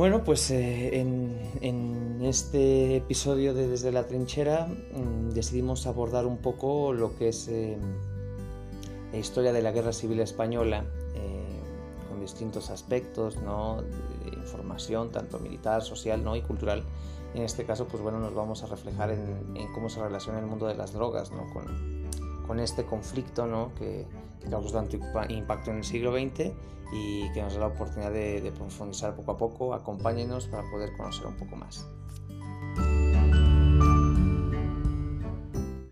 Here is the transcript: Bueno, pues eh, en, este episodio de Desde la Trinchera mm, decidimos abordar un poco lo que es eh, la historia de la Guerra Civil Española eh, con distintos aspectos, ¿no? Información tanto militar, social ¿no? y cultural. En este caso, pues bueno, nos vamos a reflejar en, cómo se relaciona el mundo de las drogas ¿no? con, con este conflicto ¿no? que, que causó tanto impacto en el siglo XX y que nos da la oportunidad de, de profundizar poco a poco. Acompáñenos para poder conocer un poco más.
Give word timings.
Bueno, 0.00 0.24
pues 0.24 0.50
eh, 0.50 0.98
en, 0.98 2.22
este 2.22 2.96
episodio 2.96 3.52
de 3.52 3.68
Desde 3.68 3.92
la 3.92 4.06
Trinchera 4.06 4.66
mm, 4.66 5.28
decidimos 5.34 5.86
abordar 5.86 6.24
un 6.24 6.38
poco 6.38 6.94
lo 6.94 7.14
que 7.16 7.28
es 7.28 7.48
eh, 7.48 7.76
la 9.12 9.18
historia 9.18 9.52
de 9.52 9.60
la 9.60 9.72
Guerra 9.72 9.92
Civil 9.92 10.20
Española 10.20 10.86
eh, 11.14 11.60
con 12.08 12.18
distintos 12.18 12.70
aspectos, 12.70 13.42
¿no? 13.42 13.84
Información 14.32 15.12
tanto 15.12 15.38
militar, 15.38 15.82
social 15.82 16.24
¿no? 16.24 16.34
y 16.34 16.40
cultural. 16.40 16.82
En 17.34 17.42
este 17.42 17.66
caso, 17.66 17.86
pues 17.86 18.02
bueno, 18.02 18.20
nos 18.20 18.34
vamos 18.34 18.62
a 18.62 18.68
reflejar 18.68 19.10
en, 19.10 19.70
cómo 19.74 19.90
se 19.90 20.02
relaciona 20.02 20.38
el 20.38 20.46
mundo 20.46 20.66
de 20.66 20.76
las 20.76 20.94
drogas 20.94 21.30
¿no? 21.30 21.44
con, 21.52 21.99
con 22.50 22.58
este 22.58 22.84
conflicto 22.84 23.46
¿no? 23.46 23.72
que, 23.76 24.08
que 24.40 24.50
causó 24.50 24.72
tanto 24.72 24.96
impacto 25.28 25.70
en 25.70 25.76
el 25.76 25.84
siglo 25.84 26.10
XX 26.10 26.50
y 26.92 27.30
que 27.30 27.42
nos 27.42 27.54
da 27.54 27.60
la 27.60 27.66
oportunidad 27.68 28.10
de, 28.10 28.40
de 28.40 28.50
profundizar 28.50 29.14
poco 29.14 29.30
a 29.30 29.38
poco. 29.38 29.72
Acompáñenos 29.72 30.48
para 30.48 30.68
poder 30.68 30.96
conocer 30.96 31.26
un 31.26 31.36
poco 31.36 31.54
más. 31.54 31.86